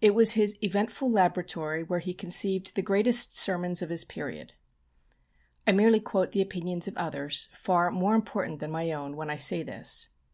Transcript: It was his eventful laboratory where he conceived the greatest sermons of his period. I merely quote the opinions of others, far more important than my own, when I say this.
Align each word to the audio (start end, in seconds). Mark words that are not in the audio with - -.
It 0.00 0.14
was 0.14 0.32
his 0.32 0.56
eventful 0.62 1.10
laboratory 1.10 1.82
where 1.82 1.98
he 1.98 2.14
conceived 2.14 2.74
the 2.74 2.80
greatest 2.80 3.36
sermons 3.36 3.82
of 3.82 3.90
his 3.90 4.06
period. 4.06 4.54
I 5.66 5.72
merely 5.72 6.00
quote 6.00 6.32
the 6.32 6.40
opinions 6.40 6.88
of 6.88 6.96
others, 6.96 7.50
far 7.52 7.90
more 7.90 8.14
important 8.14 8.60
than 8.60 8.70
my 8.70 8.90
own, 8.90 9.16
when 9.18 9.28
I 9.28 9.36
say 9.36 9.62
this. 9.62 10.08